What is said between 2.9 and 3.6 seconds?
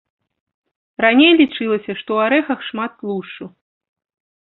тлушчу.